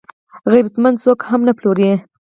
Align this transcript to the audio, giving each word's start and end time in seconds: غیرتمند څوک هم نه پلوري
غیرتمند 0.51 0.97
څوک 1.03 1.19
هم 1.29 1.41
نه 1.47 1.53
پلوري 1.57 1.91